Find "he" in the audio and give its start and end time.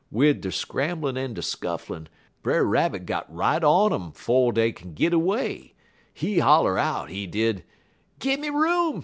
6.11-6.39, 7.11-7.27